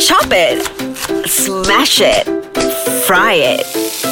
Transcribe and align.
Chop 0.00 0.28
it, 0.30 0.64
smash 1.28 2.00
it, 2.00 2.24
fry 3.06 3.34
it, 3.34 3.66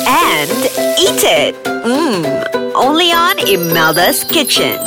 and 0.07 0.51
eat 0.99 1.25
it. 1.25 1.55
Mmm. 1.65 2.75
Only 2.75 3.11
on 3.11 3.39
Imelda's 3.39 4.23
Kitchen. 4.25 4.79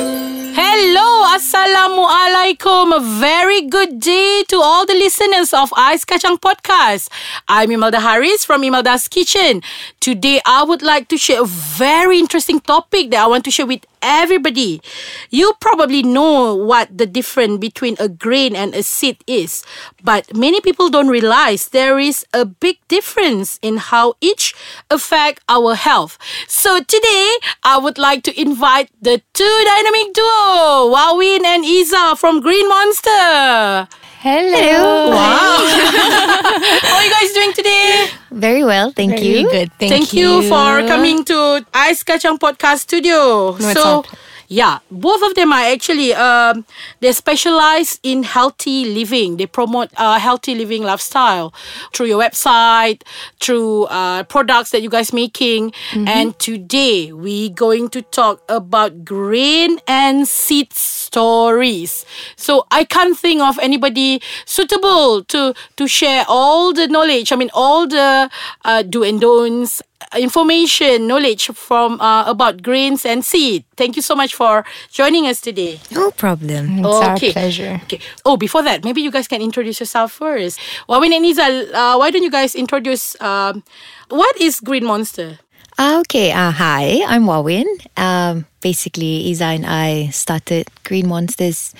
Hello, 0.71 1.27
Assalamualaikum. 1.35 2.95
A 2.95 3.03
very 3.19 3.59
good 3.67 3.99
day 3.99 4.47
to 4.47 4.55
all 4.63 4.87
the 4.87 4.95
listeners 4.95 5.51
of 5.51 5.67
Ice 5.75 6.07
Kacang 6.07 6.39
Podcast. 6.39 7.11
I'm 7.51 7.75
Imelda 7.75 7.99
Harris 7.99 8.47
from 8.47 8.63
Imelda's 8.63 9.11
Kitchen. 9.11 9.59
Today, 9.99 10.39
I 10.47 10.63
would 10.63 10.79
like 10.79 11.11
to 11.11 11.19
share 11.19 11.43
a 11.43 11.45
very 11.75 12.23
interesting 12.23 12.63
topic 12.63 13.11
that 13.11 13.19
I 13.19 13.27
want 13.27 13.43
to 13.43 13.51
share 13.51 13.67
with 13.67 13.83
everybody. 14.01 14.81
You 15.29 15.53
probably 15.59 16.03
know 16.03 16.55
what 16.55 16.89
the 16.89 17.05
difference 17.05 17.59
between 17.59 17.95
a 17.99 18.09
grain 18.09 18.55
and 18.55 18.73
a 18.73 18.83
seed 18.83 19.21
is, 19.27 19.63
but 20.03 20.35
many 20.35 20.59
people 20.61 20.89
don't 20.89 21.07
realize 21.07 21.69
there 21.69 21.99
is 21.99 22.25
a 22.33 22.45
big 22.45 22.77
difference 22.87 23.59
in 23.61 23.77
how 23.77 24.15
each 24.21 24.55
affect 24.89 25.43
our 25.47 25.75
health. 25.75 26.17
So 26.47 26.81
today, 26.81 27.29
I 27.63 27.77
would 27.77 27.97
like 27.97 28.23
to 28.23 28.33
invite 28.39 28.89
the 29.01 29.21
two 29.33 29.57
dynamic 29.65 30.13
duo, 30.13 30.60
Wawin 30.61 31.45
and 31.45 31.65
Iza 31.65 32.15
from 32.17 32.39
Green 32.41 32.67
Monster. 32.67 33.87
Hello. 34.21 35.09
Wow. 35.09 35.57
How 36.85 36.97
are 36.97 37.03
you 37.03 37.09
guys 37.09 37.33
doing 37.33 37.53
today? 37.53 38.07
Very 38.29 38.63
well, 38.63 38.91
thank 38.91 39.11
Very 39.17 39.41
you. 39.41 39.49
good. 39.49 39.73
Thank, 39.79 39.91
Thank 39.91 40.13
you. 40.13 40.43
for 40.43 40.85
coming 40.87 41.23
to 41.25 41.65
Ice 41.73 42.03
Kacang 42.03 42.37
Podcast 42.37 42.81
Studio. 42.85 43.57
No, 43.57 43.73
so, 43.73 43.81
our 43.81 44.03
pleasure. 44.03 44.17
Yeah, 44.51 44.79
both 44.91 45.23
of 45.23 45.33
them 45.35 45.53
are 45.53 45.63
actually 45.63 46.13
um, 46.13 46.65
they 46.99 47.13
specialize 47.13 48.01
in 48.03 48.23
healthy 48.23 48.83
living. 48.83 49.37
They 49.37 49.45
promote 49.45 49.91
a 49.97 50.19
healthy 50.19 50.55
living 50.55 50.83
lifestyle 50.83 51.53
through 51.93 52.07
your 52.07 52.19
website, 52.19 53.03
through 53.39 53.85
uh, 53.85 54.23
products 54.23 54.71
that 54.71 54.81
you 54.81 54.89
guys 54.89 55.13
making. 55.13 55.71
Mm-hmm. 55.91 56.05
And 56.05 56.37
today 56.37 57.13
we 57.13 57.49
going 57.49 57.87
to 57.91 58.01
talk 58.01 58.43
about 58.49 59.05
grain 59.05 59.79
and 59.87 60.27
seed 60.27 60.73
stories. 60.73 62.05
So 62.35 62.67
I 62.71 62.83
can't 62.83 63.17
think 63.17 63.41
of 63.41 63.57
anybody 63.59 64.21
suitable 64.43 65.23
to 65.31 65.53
to 65.77 65.87
share 65.87 66.25
all 66.27 66.73
the 66.73 66.89
knowledge. 66.89 67.31
I 67.31 67.37
mean, 67.37 67.51
all 67.53 67.87
the 67.87 68.29
uh, 68.65 68.81
do 68.83 69.03
and 69.03 69.21
don'ts 69.21 69.81
information 70.17 71.07
knowledge 71.07 71.47
from 71.53 71.99
uh, 72.01 72.23
about 72.27 72.61
grains 72.63 73.05
and 73.05 73.23
seed 73.25 73.63
thank 73.77 73.95
you 73.95 74.01
so 74.01 74.15
much 74.15 74.33
for 74.35 74.63
joining 74.91 75.25
us 75.27 75.41
today 75.41 75.79
No 75.91 76.11
problem. 76.11 76.79
It's 76.79 76.87
our 76.87 77.17
pleasure. 77.17 77.79
okay 77.83 77.99
oh 78.25 78.37
before 78.37 78.63
that 78.63 78.83
maybe 78.83 79.01
you 79.01 79.11
guys 79.11 79.27
can 79.27 79.41
introduce 79.41 79.79
yourself 79.79 80.11
first 80.11 80.59
Wawin 80.87 81.13
and 81.13 81.25
Nizal 81.25 81.73
uh, 81.73 81.95
why 81.97 82.11
don't 82.11 82.23
you 82.23 82.31
guys 82.31 82.55
introduce 82.55 83.19
um, 83.21 83.63
what 84.09 84.35
is 84.41 84.59
green 84.59 84.85
monster 84.85 85.39
Ah, 85.79 85.99
okay. 86.03 86.31
Uh, 86.35 86.51
hi, 86.51 87.01
I'm 87.07 87.25
Wawin. 87.25 87.65
Um, 87.97 88.45
basically, 88.59 89.31
Iza 89.31 89.45
and 89.55 89.65
I 89.65 90.09
started 90.11 90.67
Green 90.83 91.07
Monsters 91.07 91.73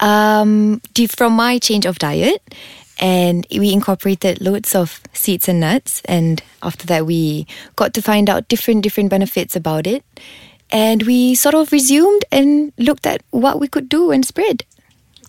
um, 0.00 0.80
from 1.14 1.34
my 1.34 1.58
change 1.58 1.86
of 1.86 1.98
diet. 2.00 2.42
And 2.98 3.46
we 3.50 3.72
incorporated 3.72 4.40
loads 4.40 4.74
of 4.74 5.00
seeds 5.12 5.48
and 5.48 5.60
nuts. 5.60 6.02
And 6.06 6.42
after 6.62 6.86
that, 6.86 7.06
we 7.06 7.46
got 7.76 7.92
to 7.94 8.02
find 8.02 8.30
out 8.30 8.48
different, 8.48 8.82
different 8.82 9.10
benefits 9.10 9.54
about 9.54 9.86
it. 9.86 10.04
And 10.70 11.02
we 11.04 11.34
sort 11.34 11.54
of 11.54 11.70
resumed 11.72 12.24
and 12.32 12.72
looked 12.78 13.06
at 13.06 13.22
what 13.30 13.60
we 13.60 13.68
could 13.68 13.88
do 13.88 14.10
and 14.10 14.24
spread. 14.24 14.64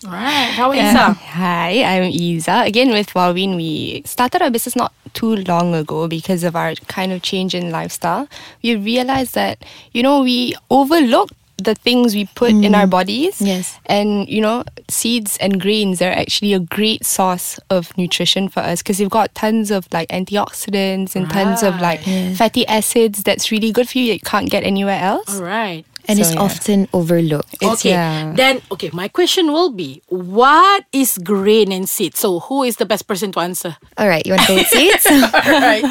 all 0.06 0.12
right 0.12 0.50
how 0.54 0.70
is 0.72 0.78
Uh, 0.78 0.90
Iza 0.90 1.12
hi, 1.38 1.82
I'm 1.82 2.04
Iza. 2.10 2.56
Again 2.66 2.90
with 2.90 3.14
Wawin, 3.14 3.56
we 3.56 4.02
started 4.06 4.42
our 4.42 4.50
business 4.50 4.76
not 4.76 4.92
too 5.12 5.36
long 5.50 5.74
ago 5.74 6.06
because 6.06 6.44
of 6.44 6.54
our 6.54 6.74
kind 6.86 7.10
of 7.12 7.22
change 7.22 7.54
in 7.54 7.70
lifestyle. 7.70 8.28
We 8.62 8.76
realized 8.76 9.34
that, 9.34 9.64
you 9.92 10.02
know, 10.06 10.22
we 10.22 10.54
overlooked 10.70 11.34
the 11.62 11.74
things 11.74 12.14
we 12.14 12.26
put 12.34 12.50
in 12.50 12.74
our 12.74 12.86
mm. 12.86 12.90
bodies. 12.90 13.40
Yes. 13.42 13.78
And, 13.86 14.28
you 14.28 14.40
know, 14.40 14.64
seeds 14.88 15.36
and 15.38 15.60
grains 15.60 16.00
are 16.00 16.10
actually 16.10 16.54
a 16.54 16.60
great 16.60 17.04
source 17.04 17.58
of 17.68 17.96
nutrition 17.98 18.48
for 18.48 18.60
us 18.60 18.80
because 18.80 18.98
they've 18.98 19.10
got 19.10 19.34
tons 19.34 19.70
of 19.70 19.88
like 19.92 20.08
antioxidants 20.08 21.16
and 21.16 21.28
tons 21.30 21.62
of 21.62 21.80
like 21.80 22.00
fatty 22.36 22.66
acids 22.66 23.22
that's 23.22 23.50
really 23.50 23.72
good 23.72 23.88
for 23.88 23.98
you. 23.98 24.14
You 24.14 24.20
can't 24.20 24.50
get 24.50 24.64
anywhere 24.64 25.00
else. 25.00 25.34
all 25.34 25.42
right 25.42 25.84
And 26.06 26.16
So, 26.18 26.22
it's 26.22 26.34
yeah. 26.34 26.40
often 26.40 26.88
overlooked. 26.92 27.54
It's, 27.60 27.64
okay 27.64 27.90
yeah. 27.90 28.32
then 28.34 28.62
okay 28.72 28.90
my 28.92 29.08
question 29.08 29.52
will 29.52 29.70
be 29.70 30.02
what 30.08 30.84
is 30.92 31.18
grain 31.18 31.72
and 31.72 31.88
seed 31.88 32.16
so 32.16 32.40
who 32.40 32.62
is 32.62 32.76
the 32.76 32.86
best 32.86 33.06
person 33.06 33.32
to 33.32 33.40
answer 33.40 33.76
All 33.98 34.08
right, 34.08 34.24
you 34.24 34.32
want 34.32 34.42
to 34.46 34.48
go 34.48 34.54
with 34.54 34.68
seeds? 34.72 35.06
all 35.06 35.60
right 35.60 35.84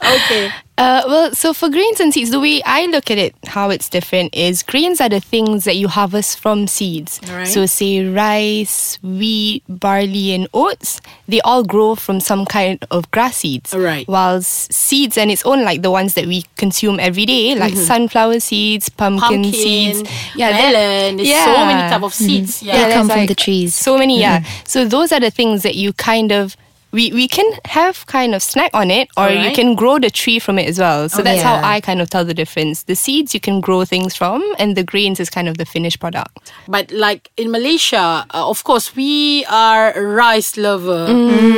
okay 0.00 0.50
Uh, 0.80 1.02
well, 1.06 1.34
so 1.34 1.52
for 1.52 1.68
grains 1.68 2.00
and 2.00 2.12
seeds, 2.14 2.30
the 2.30 2.40
way 2.40 2.62
I 2.64 2.86
look 2.86 3.10
at 3.10 3.18
it, 3.18 3.34
how 3.46 3.68
it's 3.68 3.88
different 3.88 4.34
is 4.34 4.62
grains 4.62 5.00
are 5.00 5.10
the 5.10 5.20
things 5.20 5.64
that 5.64 5.76
you 5.76 5.88
harvest 5.88 6.38
from 6.38 6.66
seeds. 6.66 7.20
Alright. 7.28 7.48
So, 7.48 7.66
say 7.66 8.06
rice, 8.06 8.98
wheat, 9.02 9.62
barley, 9.68 10.32
and 10.32 10.48
oats, 10.54 11.00
they 11.28 11.40
all 11.42 11.64
grow 11.64 11.96
from 11.96 12.20
some 12.20 12.46
kind 12.46 12.82
of 12.90 13.10
grass 13.10 13.36
seeds. 13.38 13.74
Alright. 13.74 14.08
Whilst 14.08 14.72
seeds 14.72 15.18
and 15.18 15.30
its 15.30 15.44
own, 15.44 15.64
like 15.64 15.82
the 15.82 15.90
ones 15.90 16.14
that 16.14 16.24
we 16.26 16.44
consume 16.56 16.98
every 16.98 17.26
day, 17.26 17.54
like 17.54 17.74
mm-hmm. 17.74 17.82
sunflower 17.82 18.40
seeds, 18.40 18.88
pumpkin, 18.88 19.42
pumpkin 19.42 19.52
seeds, 19.52 20.02
yeah 20.34 20.50
melon 20.50 21.16
there's 21.16 21.44
so 21.44 21.66
many 21.66 21.80
type 21.90 22.02
of 22.02 22.12
mm-hmm. 22.12 22.24
seeds 22.24 22.60
They 22.60 22.66
yeah, 22.68 22.72
Yeah, 22.74 22.82
come 22.82 22.88
there's 22.88 23.08
from 23.08 23.18
like 23.20 23.28
the 23.28 23.34
trees. 23.34 23.74
So 23.74 23.98
many, 23.98 24.20
yeah. 24.20 24.40
Mm-hmm. 24.40 24.64
So 24.66 24.84
those 24.84 25.12
are 25.12 25.20
the 25.20 25.30
things 25.30 25.62
that 25.62 25.74
you 25.74 25.92
kind 25.92 26.32
of 26.32 26.56
we, 26.92 27.12
we 27.12 27.28
can 27.28 27.48
have 27.66 28.06
kind 28.06 28.34
of 28.34 28.42
snack 28.42 28.70
on 28.74 28.90
it 28.90 29.08
or 29.16 29.28
you 29.30 29.52
can 29.54 29.74
grow 29.74 29.98
the 29.98 30.10
tree 30.10 30.38
from 30.38 30.58
it 30.58 30.66
as 30.68 30.78
well. 30.78 31.08
So 31.08 31.22
that's 31.22 31.42
how 31.42 31.56
I 31.62 31.80
kind 31.80 32.00
of 32.00 32.10
tell 32.10 32.24
the 32.24 32.34
difference. 32.34 32.84
The 32.84 32.96
seeds 32.96 33.34
you 33.34 33.40
can 33.40 33.60
grow 33.60 33.84
things 33.84 34.16
from 34.16 34.42
and 34.58 34.76
the 34.76 34.82
grains 34.82 35.20
is 35.20 35.30
kind 35.30 35.48
of 35.48 35.56
the 35.58 35.64
finished 35.64 36.00
product. 36.00 36.52
But 36.68 36.90
like 36.90 37.30
in 37.36 37.50
Malaysia, 37.50 38.26
uh, 38.34 38.48
of 38.48 38.64
course, 38.64 38.94
we 38.96 39.44
are 39.46 39.92
rice 40.02 40.56
lover. 40.56 41.06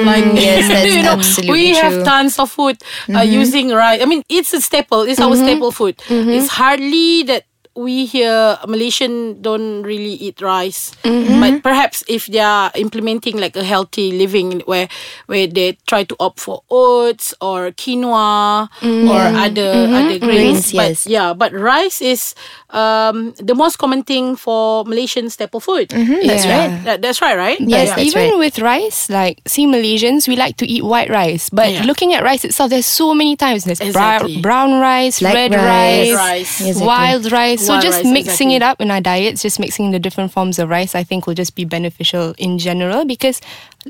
Like 0.04 0.24
Mm. 0.24 0.36
Yes, 0.36 0.68
that's 0.68 0.94
you 0.96 1.02
know, 1.02 1.12
absolutely 1.12 1.52
we 1.52 1.74
have 1.76 2.04
tons 2.04 2.38
of 2.38 2.50
food 2.50 2.76
uh, 3.14 3.20
using 3.20 3.70
rice. 3.70 4.02
I 4.02 4.04
mean, 4.06 4.22
it's 4.28 4.52
a 4.52 4.60
staple. 4.60 5.02
It's 5.02 5.20
our 5.20 5.36
staple 5.36 5.72
food. 5.72 5.96
It's 6.08 6.48
hardly 6.48 7.22
that 7.24 7.44
we 7.74 8.04
here 8.04 8.58
Malaysian 8.68 9.40
don't 9.40 9.82
really 9.82 10.14
eat 10.14 10.40
rice. 10.40 10.92
Mm-hmm. 11.04 11.40
But 11.40 11.62
perhaps 11.62 12.04
if 12.08 12.26
they 12.26 12.40
are 12.40 12.70
implementing 12.74 13.38
like 13.38 13.56
a 13.56 13.64
healthy 13.64 14.12
living 14.12 14.60
where 14.66 14.88
where 15.26 15.46
they 15.46 15.78
try 15.86 16.04
to 16.04 16.16
opt 16.20 16.40
for 16.40 16.62
oats 16.70 17.34
or 17.40 17.70
quinoa 17.72 18.68
mm-hmm. 18.80 19.08
or 19.08 19.20
other 19.40 19.72
mm-hmm. 19.72 19.94
other 19.94 20.18
grains. 20.18 20.70
Grains, 20.70 20.72
but 20.72 20.88
yes. 20.88 21.06
yeah, 21.06 21.32
but 21.32 21.52
rice 21.52 22.00
is 22.02 22.34
um, 22.70 23.32
the 23.38 23.54
most 23.54 23.76
common 23.78 24.02
thing 24.02 24.36
for 24.36 24.84
Malaysian 24.84 25.30
staple 25.30 25.60
food. 25.60 25.88
That's 25.90 26.44
Yeah. 26.44 26.56
right. 26.56 26.84
That, 26.84 27.02
that's 27.02 27.20
right, 27.20 27.36
right? 27.36 27.60
Yes, 27.60 27.88
Yeah. 27.96 28.04
Even 28.04 28.30
right. 28.30 28.38
with 28.38 28.58
rice, 28.58 29.08
like 29.08 29.40
see 29.46 29.66
Malaysians, 29.66 30.28
we 30.28 30.36
like 30.36 30.56
to 30.58 30.66
eat 30.66 30.84
white 30.84 31.10
rice. 31.10 31.50
But 31.50 31.72
Yeah. 31.72 31.84
looking 31.84 32.12
at 32.14 32.22
rice 32.22 32.44
itself, 32.44 32.70
there's 32.70 32.86
so 32.86 33.14
many 33.14 33.36
types. 33.36 33.64
There's 33.64 33.80
Exactly. 33.80 34.40
brown 34.40 34.80
rice, 34.80 35.20
Black 35.20 35.34
red 35.34 35.54
rice. 35.54 35.62
rice, 35.62 36.10
Red 36.10 36.16
rice. 36.16 36.60
Exactly. 36.60 36.86
wild 36.86 37.32
rice. 37.32 37.61
So 37.66 37.80
just 37.80 38.04
mixing 38.04 38.50
exactly. 38.50 38.54
it 38.56 38.62
up 38.62 38.80
in 38.80 38.90
our 38.90 39.00
diets, 39.00 39.42
just 39.42 39.58
mixing 39.58 39.90
the 39.90 39.98
different 39.98 40.32
forms 40.32 40.58
of 40.58 40.68
rice, 40.68 40.94
I 40.94 41.04
think 41.04 41.26
will 41.26 41.34
just 41.34 41.54
be 41.54 41.64
beneficial 41.64 42.34
in 42.38 42.58
general 42.58 43.04
because 43.04 43.40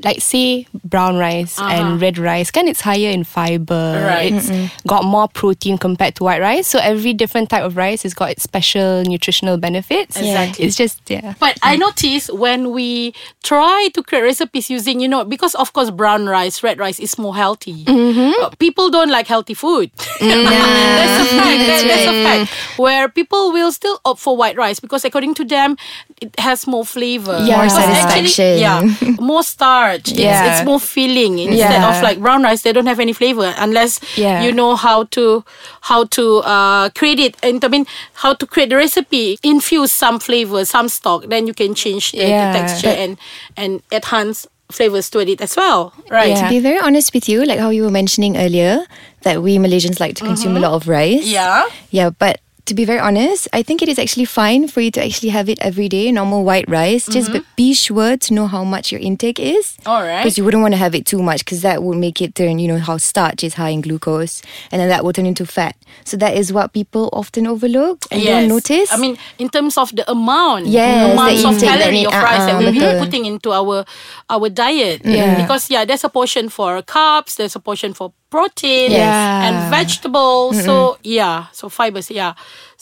like 0.03 0.21
say 0.21 0.65
brown 0.83 1.17
rice 1.17 1.59
and 1.59 2.01
red 2.01 2.17
rice, 2.17 2.49
can 2.51 2.67
it's 2.67 2.81
higher 2.81 3.09
in 3.09 3.23
fiber. 3.23 4.03
Right. 4.05 4.33
It's 4.33 4.49
got 4.87 5.03
more 5.05 5.27
protein 5.27 5.77
compared 5.77 6.15
to 6.15 6.23
white 6.23 6.41
rice. 6.41 6.67
So 6.67 6.79
every 6.79 7.13
different 7.13 7.49
type 7.49 7.63
of 7.63 7.77
rice 7.77 8.03
has 8.03 8.13
got 8.13 8.31
its 8.31 8.43
special 8.43 9.03
nutritional 9.03 9.57
benefits. 9.57 10.17
Exactly. 10.17 10.65
It's 10.65 10.75
just 10.75 11.01
yeah. 11.09 11.33
But 11.39 11.57
I 11.61 11.75
notice 11.77 12.29
when 12.31 12.71
we 12.71 13.13
try 13.43 13.89
to 13.93 14.01
create 14.03 14.23
recipes 14.23 14.69
using, 14.69 14.99
you 14.99 15.07
know, 15.07 15.23
because 15.25 15.53
of 15.55 15.73
course 15.73 15.89
brown 15.91 16.25
rice, 16.27 16.63
red 16.63 16.79
rice 16.79 16.99
is 16.99 17.17
more 17.17 17.35
healthy. 17.35 17.85
Uh, 17.87 18.49
people 18.59 18.89
don't 18.89 19.09
like 19.11 19.27
healthy 19.27 19.53
food. 19.53 19.91
that's 19.97 20.21
a 20.21 21.35
fact. 21.37 21.59
That- 21.67 21.83
that's 21.87 22.07
a 22.07 22.23
fact. 22.23 22.79
Where 22.79 23.09
people 23.09 23.51
will 23.51 23.71
still 23.71 23.99
opt 24.05 24.19
for 24.19 24.35
white 24.35 24.57
rice 24.57 24.79
because 24.79 25.05
according 25.05 25.33
to 25.35 25.45
them, 25.45 25.77
it 26.21 26.37
has 26.39 26.65
more 26.65 26.85
flavor. 26.85 27.37
Yeah. 27.43 27.57
More 27.57 27.63
Because 27.65 27.77
actually- 27.77 28.27
satisfaction. 28.27 28.59
yeah, 28.59 29.15
more 29.19 29.43
starch. 29.43 29.82
It's, 29.91 30.11
Yeah. 30.11 30.57
it's 30.57 30.65
more 30.65 30.79
filling 30.79 31.39
instead 31.39 31.71
Yeah. 31.81 31.97
of 31.97 32.03
like 32.03 32.19
brown 32.19 32.43
rice. 32.43 32.61
They 32.63 32.73
don't 32.73 32.87
have 32.87 32.99
any 32.99 33.13
flavor 33.13 33.53
unless 33.57 33.99
Yeah. 34.17 34.43
you 34.43 34.51
know 34.51 34.75
how 34.75 35.03
to 35.15 35.43
how 35.81 36.05
to 36.05 36.39
uh, 36.39 36.89
create 36.89 37.19
it. 37.19 37.35
And 37.43 37.63
I 37.63 37.67
mean 37.67 37.85
how 38.13 38.33
to 38.33 38.45
create 38.45 38.69
the 38.69 38.77
recipe, 38.77 39.37
infuse 39.43 39.91
some 39.91 40.19
flavor, 40.19 40.65
some 40.65 40.89
stock. 40.89 41.25
Then 41.27 41.47
you 41.47 41.53
can 41.53 41.73
change 41.75 42.11
the, 42.11 42.19
the 42.19 42.27
Yeah. 42.27 42.53
texture 42.53 42.89
and 42.95 43.17
and 43.57 43.81
enhance 43.91 44.47
flavors 44.71 45.09
to 45.11 45.19
it 45.19 45.41
as 45.41 45.55
well. 45.55 45.93
Right. 46.09 46.29
Yeah. 46.29 46.43
To 46.43 46.49
be 46.49 46.59
very 46.59 46.79
honest 46.79 47.13
with 47.13 47.29
you, 47.29 47.45
like 47.45 47.59
how 47.59 47.69
you 47.69 47.83
were 47.83 47.91
mentioning 47.91 48.37
earlier, 48.37 48.85
that 49.21 49.43
we 49.43 49.57
Malaysians 49.57 49.99
like 49.99 50.15
to 50.17 50.25
consume 50.25 50.57
a 50.57 50.59
lot 50.59 50.73
of 50.73 50.87
rice. 50.87 51.25
Yeah. 51.27 51.65
Yeah, 51.91 52.09
but 52.09 52.39
to 52.65 52.73
be 52.73 52.85
very 52.85 52.99
honest, 52.99 53.47
I 53.51 53.61
think 53.61 53.81
it 53.81 53.89
is 53.89 53.99
actually 53.99 54.25
fine 54.25 54.67
for 54.67 54.79
you 54.79 54.89
to 54.91 55.03
actually 55.03 55.29
have 55.29 55.49
it 55.49 55.59
every 55.59 55.89
day, 55.89 56.11
normal 56.11 56.43
white 56.43 56.63
rice. 56.69 57.07
Just 57.07 57.31
but 57.31 57.43
be 57.57 57.73
sure 57.73 58.15
to 58.15 58.33
know 58.33 58.47
how 58.47 58.63
much 58.63 58.91
your 58.91 59.01
intake 59.01 59.39
is. 59.39 59.75
Mm-hmm. 59.77 59.89
All 59.89 60.01
right. 60.01 60.23
Because 60.23 60.37
you 60.37 60.45
wouldn't 60.45 60.61
want 60.61 60.73
to 60.73 60.77
have 60.77 60.95
it 60.95 61.05
too 61.05 61.21
much 61.21 61.43
because 61.43 61.61
that 61.61 61.83
would 61.83 61.97
make 61.97 62.21
it 62.21 62.35
turn, 62.35 62.59
you 62.59 62.67
know, 62.67 62.79
how 62.79 62.97
starch 62.97 63.43
is 63.43 63.55
high 63.55 63.69
in 63.69 63.81
glucose 63.81 64.41
and 64.71 64.79
then 64.79 64.87
that 64.87 65.03
will 65.03 65.11
turn 65.11 65.25
into 65.25 65.45
fat. 65.45 65.75
So 66.05 66.15
that 66.17 66.35
is 66.35 66.53
what 66.53 66.71
people 66.73 67.09
often 67.11 67.47
overlook 67.47 68.05
and 68.11 68.23
don't 68.23 68.47
notice. 68.47 68.91
I 68.91 68.97
mean, 68.97 69.17
in 69.37 69.49
terms 69.49 69.77
of 69.77 69.93
the 69.95 70.09
amount, 70.09 70.67
Yes, 70.67 71.13
amounts 71.13 71.41
the 71.43 71.49
of 71.49 71.59
that 71.59 71.79
calorie 71.79 72.05
of 72.05 72.13
rice 72.13 72.45
that 72.47 72.55
uh-uh, 72.55 72.71
be 72.71 72.79
betul. 72.79 72.99
putting 73.03 73.25
into 73.25 73.51
our 73.51 73.85
our 74.29 74.49
diet. 74.49 75.01
Yeah. 75.03 75.41
Because 75.41 75.69
yeah, 75.69 75.83
there's 75.85 76.03
a 76.03 76.09
portion 76.09 76.47
for 76.49 76.81
carbs, 76.81 77.35
there's 77.35 77.55
a 77.55 77.59
portion 77.59 77.93
for 77.93 78.13
protein 78.33 78.89
Yes. 78.91 79.45
and 79.45 79.55
vegetables. 79.77 80.55
So 80.65 80.97
yeah, 81.03 81.45
so 81.51 81.69
fibers. 81.69 82.09
Yeah, 82.09 82.33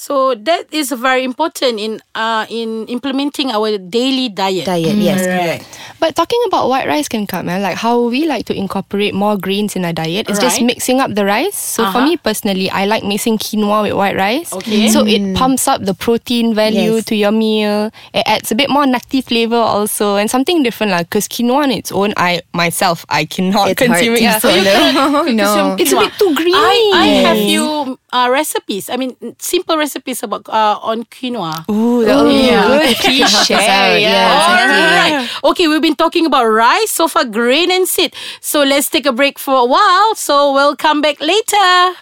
so 0.01 0.33
that 0.33 0.65
is 0.73 0.89
very 0.97 1.21
important 1.21 1.77
in 1.77 2.01
uh 2.17 2.49
in 2.49 2.89
implementing 2.89 3.53
our 3.53 3.77
daily 3.77 4.33
diet. 4.33 4.65
diet, 4.65 4.97
yes, 4.97 5.21
Right. 5.21 5.61
But 6.01 6.17
talking 6.17 6.41
about 6.49 6.65
white 6.73 6.89
rice 6.89 7.05
can 7.05 7.29
come, 7.29 7.45
eh, 7.53 7.61
like 7.61 7.77
how 7.77 8.09
we 8.09 8.25
like 8.25 8.49
to 8.49 8.57
incorporate 8.57 9.13
more 9.13 9.37
grains 9.37 9.77
in 9.77 9.85
our 9.85 9.93
diet 9.93 10.25
is 10.33 10.41
just 10.41 10.57
mixing 10.65 10.97
up 10.97 11.13
the 11.13 11.21
rice. 11.21 11.53
So 11.53 11.85
for 11.93 12.01
Uh-huh. 12.01 12.09
me 12.09 12.17
personally, 12.17 12.73
I 12.73 12.89
like 12.89 13.05
mixing 13.05 13.37
quinoa 13.37 13.85
with 13.85 13.93
white 13.93 14.17
rice. 14.17 14.49
Okay. 14.49 14.89
So 14.89 15.05
it 15.05 15.21
pumps 15.37 15.69
up 15.69 15.85
the 15.85 15.93
protein 15.93 16.57
value 16.57 16.97
Yes. 16.97 17.05
to 17.05 17.13
your 17.13 17.29
meal. 17.29 17.93
It 18.17 18.25
adds 18.25 18.49
a 18.49 18.57
bit 18.57 18.73
more 18.73 18.89
nutty 18.89 19.21
flavor 19.21 19.61
also 19.61 20.17
and 20.17 20.25
something 20.25 20.65
different 20.65 20.89
lah. 20.97 21.05
Because 21.05 21.29
quinoa 21.29 21.69
on 21.69 21.71
its 21.71 21.93
own, 21.93 22.17
I 22.17 22.41
myself 22.57 23.05
I 23.05 23.29
cannot 23.29 23.69
It's 23.69 23.77
hard 23.85 24.01
consume 24.01 24.17
to 24.17 24.25
it. 24.25 24.25
Yeah. 24.25 24.41
swallow. 24.41 25.29
no. 25.37 25.77
It's 25.77 25.93
a 25.93 26.01
bit 26.01 26.13
too 26.17 26.33
green. 26.33 26.57
I, 26.57 26.77
I 26.97 27.07
have 27.29 27.37
Yes. 27.37 28.00
Few 28.11 28.19
uh, 28.19 28.29
recipes. 28.29 28.89
I 28.89 28.97
mean, 28.97 29.15
simple 29.39 29.77
recipes 29.77 30.23
about 30.23 30.47
uh, 30.49 30.79
on 30.81 31.03
quinoa. 31.05 31.67
Ooh, 31.69 32.05
that 32.05 32.21
would 32.23 32.29
be 32.29 32.47
Yeah. 32.47 32.67
good. 32.67 32.95
Please 33.01 33.45
share. 33.45 33.59
Yeah. 33.61 33.97
yeah. 33.97 34.47
All 34.47 34.67
right. 34.67 35.29
Okay, 35.43 35.67
we've 35.67 35.81
been 35.81 35.95
talking 35.95 36.25
about 36.25 36.45
rice, 36.45 36.91
so 36.91 37.07
far 37.07 37.25
grain 37.25 37.71
and 37.71 37.87
seed. 37.87 38.13
So 38.41 38.63
let's 38.63 38.89
take 38.89 39.05
a 39.05 39.11
break 39.13 39.39
for 39.39 39.55
a 39.55 39.65
while. 39.65 40.15
So 40.15 40.53
we'll 40.53 40.75
come 40.75 41.01
back 41.01 41.19
later. 41.21 41.97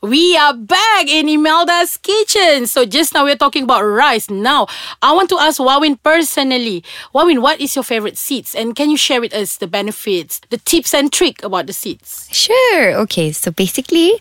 We 0.00 0.36
are 0.36 0.54
back 0.54 1.08
in 1.10 1.26
Imelda's 1.28 1.96
kitchen. 1.96 2.68
So 2.68 2.84
just 2.86 3.12
now 3.14 3.24
we're 3.24 3.34
talking 3.36 3.64
about 3.64 3.82
rice. 3.82 4.30
Now, 4.30 4.68
I 5.02 5.12
want 5.12 5.28
to 5.30 5.38
ask 5.40 5.58
Wawin 5.58 5.96
personally. 5.96 6.84
Wawin, 7.12 7.42
what 7.42 7.60
is 7.60 7.74
your 7.74 7.82
favorite 7.82 8.16
seeds? 8.16 8.54
And 8.54 8.76
can 8.76 8.90
you 8.90 8.96
share 8.96 9.20
with 9.20 9.34
us 9.34 9.56
the 9.56 9.66
benefits, 9.66 10.40
the 10.50 10.58
tips 10.58 10.94
and 10.94 11.10
trick 11.12 11.42
about 11.42 11.66
the 11.66 11.72
seeds? 11.72 12.28
Sure. 12.30 12.94
Okay. 12.94 13.32
So 13.32 13.50
basically, 13.50 14.12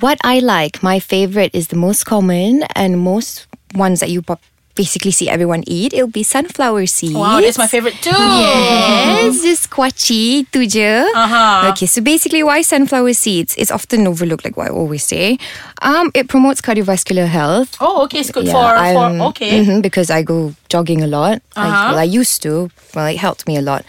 what 0.00 0.18
I 0.24 0.38
like, 0.40 0.82
my 0.82 0.98
favorite 1.00 1.54
is 1.54 1.68
the 1.68 1.76
most 1.76 2.04
common 2.04 2.62
and 2.74 2.98
most 2.98 3.46
ones 3.74 4.00
that 4.00 4.10
you 4.10 4.22
pop- 4.22 4.40
basically 4.74 5.10
see 5.10 5.28
everyone 5.28 5.64
eat. 5.66 5.92
It'll 5.92 6.06
be 6.06 6.22
sunflower 6.22 6.86
seeds. 6.86 7.14
Wow, 7.14 7.40
that's 7.40 7.58
my 7.58 7.66
favorite 7.66 7.94
too. 8.00 8.10
Yes, 8.10 9.42
just 9.42 9.70
kuaci 9.70 10.46
tu 10.52 10.66
je. 10.66 11.02
Uh-huh. 11.14 11.70
Okay, 11.72 11.86
so 11.86 12.00
basically, 12.00 12.42
why 12.44 12.62
sunflower 12.62 13.12
seeds? 13.14 13.56
It's 13.58 13.70
often 13.72 14.06
overlooked, 14.06 14.44
like 14.44 14.56
what 14.56 14.68
I 14.68 14.70
always 14.70 15.02
say. 15.02 15.38
Um, 15.82 16.10
it 16.14 16.28
promotes 16.28 16.60
cardiovascular 16.60 17.26
health. 17.26 17.76
Oh, 17.80 18.04
okay, 18.04 18.20
it's 18.20 18.30
good 18.30 18.46
Yeah, 18.46 18.52
for, 18.52 18.78
I'm- 18.78 19.18
for 19.18 19.24
okay. 19.34 19.64
mhm, 19.64 19.82
because 19.82 20.10
I 20.10 20.22
go 20.22 20.54
jogging 20.68 21.02
a 21.02 21.08
lot. 21.08 21.42
I, 21.56 21.66
Uh-huh. 21.68 21.88
well, 21.90 21.98
I 21.98 22.04
used 22.04 22.42
to. 22.42 22.70
Well, 22.94 23.06
it 23.06 23.18
helped 23.18 23.46
me 23.48 23.56
a 23.56 23.62
lot. 23.62 23.84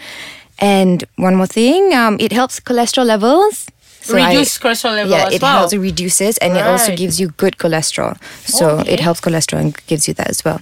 And 0.58 1.04
one 1.16 1.36
more 1.36 1.46
thing, 1.46 1.94
um, 1.94 2.16
it 2.20 2.32
helps 2.32 2.58
cholesterol 2.60 3.06
levels. 3.06 3.66
I- 4.08 4.32
Reduce 4.32 4.58
cholesterol 4.58 4.94
level 4.96 5.12
yeah, 5.12 5.26
as 5.28 5.34
it 5.34 5.42
well. 5.42 5.58
helps 5.58 5.72
it 5.72 5.78
reduces 5.78 6.38
and 6.38 6.56
it 6.56 6.64
also 6.64 6.96
gives 6.96 7.20
you 7.20 7.28
good 7.36 7.58
cholesterol. 7.58 8.16
So 8.46 8.80
Okay. 8.80 8.92
it 8.94 9.00
helps 9.00 9.20
cholesterol 9.20 9.60
and 9.60 9.86
gives 9.86 10.08
you 10.08 10.14
that 10.14 10.28
as 10.30 10.44
well. 10.44 10.60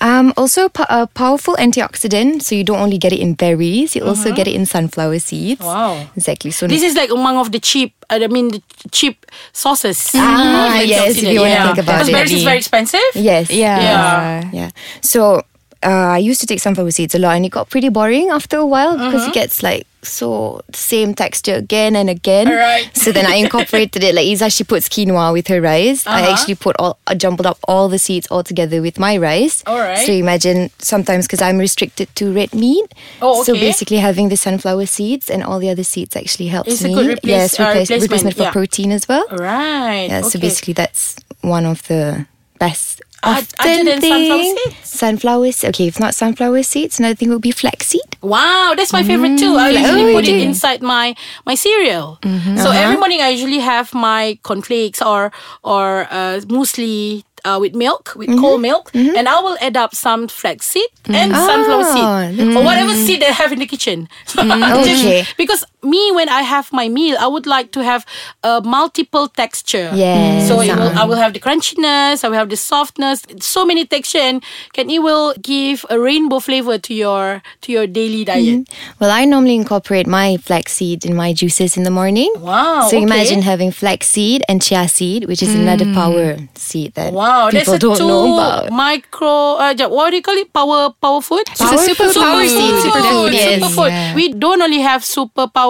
Um, 0.00 0.32
also, 0.36 0.68
po- 0.68 0.84
a 0.88 1.06
powerful 1.06 1.56
antioxidant. 1.58 2.42
So 2.42 2.54
you 2.54 2.62
don't 2.64 2.78
only 2.80 2.98
get 2.98 3.12
it 3.12 3.18
in 3.18 3.34
berries, 3.34 3.96
you 3.96 4.04
also 4.04 4.32
get 4.32 4.46
it 4.46 4.54
in 4.54 4.66
sunflower 4.66 5.18
seeds. 5.18 5.60
Uh-huh. 5.60 5.72
Wow. 5.96 6.06
Exactly. 6.16 6.50
So 6.52 6.66
This 6.68 6.82
is 6.82 6.94
like 6.94 7.10
among 7.10 7.36
of 7.38 7.50
the 7.50 7.58
cheap, 7.58 7.92
uh, 8.10 8.20
I 8.22 8.26
mean, 8.28 8.48
the 8.50 8.62
cheap 8.92 9.26
sauces. 9.52 10.10
Ah, 10.14 10.78
Of 10.80 10.86
yes, 10.86 11.16
if 11.16 11.22
you 11.24 11.40
antioxidant, 11.40 11.40
wanna 11.40 11.64
think 11.66 11.78
about 11.78 11.92
Because 11.98 12.08
it. 12.08 12.12
berries 12.12 12.32
is 12.32 12.44
very 12.44 12.58
expensive. 12.58 13.00
Yes. 13.14 13.50
Yeah. 13.50 13.80
Yeah. 13.80 14.50
Yeah. 14.52 14.70
So 15.02 15.42
uh, 15.86 16.14
I 16.16 16.18
used 16.18 16.40
to 16.40 16.46
take 16.46 16.58
sunflower 16.60 16.90
seeds 16.90 17.14
a 17.14 17.18
lot, 17.18 17.36
and 17.36 17.46
it 17.46 17.50
got 17.50 17.70
pretty 17.70 17.88
boring 17.88 18.28
after 18.30 18.56
a 18.58 18.66
while 18.66 18.94
because 18.98 19.22
Uh-huh. 19.22 19.30
it 19.30 19.34
gets 19.34 19.62
like 19.62 19.86
so 20.02 20.60
same 20.72 21.14
texture 21.14 21.54
again 21.54 21.96
and 21.96 22.08
again. 22.10 22.46
Right. 22.48 22.90
So 22.94 23.10
then 23.12 23.26
I 23.26 23.34
incorporated 23.44 24.02
it. 24.04 24.14
Like 24.14 24.26
Iza, 24.26 24.50
she 24.50 24.62
puts 24.64 24.88
quinoa 24.88 25.32
with 25.32 25.46
her 25.48 25.60
rice. 25.60 26.06
I 26.06 26.20
Uh-huh. 26.22 26.30
actually 26.32 26.54
put 26.54 26.76
all, 26.78 26.98
I 27.06 27.14
jumbled 27.14 27.46
up 27.46 27.58
all 27.66 27.88
the 27.88 27.98
seeds 27.98 28.26
all 28.30 28.42
together 28.42 28.80
with 28.82 28.98
my 28.98 29.16
rice. 29.18 29.62
Alright. 29.66 30.06
So 30.06 30.12
imagine 30.12 30.70
sometimes 30.78 31.26
because 31.26 31.42
I'm 31.42 31.58
restricted 31.58 32.08
to 32.16 32.32
red 32.32 32.54
meat. 32.54 32.86
Oh, 33.22 33.40
okay. 33.42 33.44
So 33.46 33.52
basically 33.54 33.98
having 33.98 34.28
the 34.28 34.36
sunflower 34.36 34.86
seeds 34.86 35.30
and 35.30 35.42
all 35.42 35.58
the 35.58 35.70
other 35.70 35.84
seeds 35.84 36.14
actually 36.14 36.48
helps 36.54 36.70
It's 36.72 36.84
me. 36.84 36.94
replace- 36.94 37.18
yes, 37.24 37.58
uh, 37.60 37.64
replacement, 37.66 38.02
replacement 38.02 38.36
for 38.36 38.42
yeah. 38.44 38.52
protein 38.52 38.90
as 38.92 39.08
well. 39.08 39.26
Right. 39.32 40.06
Yeah, 40.10 40.22
so 40.22 40.38
basically 40.38 40.74
that's 40.74 41.16
one 41.42 41.66
of 41.66 41.82
the 41.90 42.26
best. 42.58 43.02
Oth- 43.24 43.54
other 43.58 43.70
often 43.70 43.86
than 43.86 44.00
sunflower 44.00 44.42
seeds? 44.42 44.76
Sunflower 44.88 45.52
se- 45.52 45.68
Okay, 45.68 45.86
if 45.88 45.98
not 46.00 46.14
sunflower 46.14 46.62
seeds, 46.62 46.98
another 46.98 47.14
thing 47.14 47.28
would 47.30 47.42
be 47.42 47.50
flaxseed. 47.50 48.00
Wow, 48.22 48.74
that's 48.76 48.92
my 48.92 49.02
favorite 49.02 49.38
too. 49.38 49.56
I 49.56 49.72
mm. 49.72 49.80
usually 49.80 50.10
Oh, 50.10 50.14
put 50.14 50.28
it 50.28 50.40
oh, 50.40 50.48
inside 50.48 50.82
my 50.82 51.14
my 51.44 51.54
cereal. 51.54 52.18
Mm-hmm. 52.22 52.56
So 52.56 52.70
every 52.70 52.94
uh-huh. 52.94 52.98
morning 52.98 53.20
I 53.20 53.28
usually 53.30 53.58
have 53.60 53.92
my 53.94 54.38
cornflakes 54.42 55.02
or 55.02 55.32
or 55.62 56.06
uh, 56.10 56.40
muesli. 56.48 57.24
Uh, 57.44 57.60
with 57.60 57.76
milk, 57.76 58.10
with 58.16 58.28
mm-hmm. 58.28 58.40
cold 58.40 58.60
milk, 58.60 58.90
mm-hmm. 58.90 59.14
and 59.14 59.28
I 59.28 59.38
will 59.38 59.56
add 59.60 59.76
up 59.76 59.94
some 59.94 60.26
flaxseed 60.26 60.90
mm. 61.04 61.14
and 61.14 61.30
sunflower 61.30 61.84
seed, 61.84 62.40
oh, 62.42 62.58
or 62.58 62.64
whatever 62.64 62.90
mm. 62.90 63.06
seed 63.06 63.22
they 63.22 63.30
have 63.30 63.52
in 63.52 63.60
the 63.60 63.66
kitchen. 63.70 64.08
Just- 64.26 65.06
Okay. 65.06 65.22
because 65.36 65.62
me, 65.86 66.10
when 66.12 66.28
I 66.28 66.42
have 66.42 66.72
my 66.72 66.88
meal, 66.88 67.16
I 67.20 67.26
would 67.26 67.46
like 67.46 67.70
to 67.72 67.82
have 67.82 68.04
a 68.42 68.60
multiple 68.60 69.28
texture. 69.28 69.90
Yes. 69.94 70.48
So 70.48 70.60
it 70.60 70.74
will, 70.74 70.92
I 70.98 71.04
will 71.04 71.16
have 71.16 71.32
the 71.32 71.40
crunchiness, 71.40 72.24
I 72.24 72.28
will 72.28 72.36
have 72.36 72.50
the 72.50 72.56
softness, 72.56 73.22
so 73.40 73.64
many 73.64 73.86
texture, 73.86 74.18
and 74.18 74.42
can 74.72 74.90
it 74.90 74.98
will 75.02 75.34
give 75.42 75.86
a 75.90 75.98
rainbow 75.98 76.40
flavor 76.40 76.76
to 76.78 76.92
your 76.94 77.42
to 77.62 77.72
your 77.72 77.86
daily 77.86 78.24
diet. 78.24 78.68
Well, 79.00 79.10
I 79.10 79.24
normally 79.24 79.54
incorporate 79.54 80.06
my 80.06 80.36
flaxseed 80.38 81.04
in 81.06 81.14
my 81.14 81.32
juices 81.32 81.76
in 81.76 81.84
the 81.84 81.90
morning. 81.90 82.32
Wow, 82.38 82.82
So 82.90 82.96
okay. 82.96 83.02
imagine 83.02 83.42
having 83.42 83.70
flaxseed 83.70 84.42
and 84.48 84.60
chia 84.62 84.88
seed, 84.88 85.24
which 85.26 85.42
is 85.42 85.54
another 85.54 85.86
power 85.94 86.36
seed 86.54 86.94
that 86.94 87.12
Wow, 87.12 87.50
that's 87.50 87.64
people 87.64 87.74
a 87.74 87.78
don't 87.78 87.96
two 87.98 88.06
know 88.08 88.34
about. 88.34 88.70
micro. 88.72 89.28
Uh, 89.62 89.74
jap- 89.74 89.90
what 89.90 90.10
do 90.10 90.16
you 90.16 90.22
call 90.22 90.34
it? 90.36 90.52
Power, 90.52 90.90
power 91.00 91.20
food. 91.20 91.44
Power 91.58 91.78
super 91.78 92.08
food. 92.08 92.14
power 92.22 92.42
Superfood. 92.42 92.48
seed, 92.48 92.74
Superfood, 92.92 93.32
yes. 93.32 93.62
Superfood. 93.62 93.90
Yeah. 93.90 94.14
We 94.14 94.32
don't 94.32 94.60
only 94.62 94.80
have 94.80 95.04